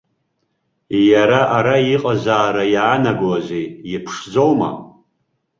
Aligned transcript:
Иара 1.09 1.39
ара 1.57 1.75
иҟазаара 1.93 2.63
иаанагозеи, 2.75 3.65
иԥшӡоума? 3.95 4.69